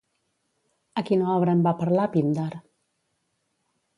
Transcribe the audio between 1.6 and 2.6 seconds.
va parlar Píndar?